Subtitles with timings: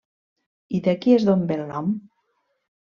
[0.79, 1.95] I d'aquí és d'on ve el nom.